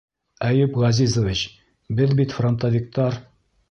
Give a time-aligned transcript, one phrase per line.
[0.47, 1.45] Әйүп Ғәзизович...
[2.01, 3.25] беҙ бит фронтовиктар.